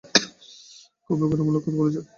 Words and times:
খুবই 1.03 1.19
গঠনমূলক 1.21 1.61
কথা 1.63 1.77
বলেছো। 1.77 2.01